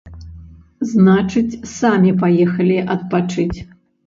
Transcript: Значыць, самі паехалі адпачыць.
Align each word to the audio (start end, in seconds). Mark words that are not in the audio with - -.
Значыць, 0.93 1.59
самі 1.75 2.11
паехалі 2.23 2.79
адпачыць. 2.97 3.53